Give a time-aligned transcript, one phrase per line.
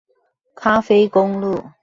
[0.55, 1.63] 咖啡公路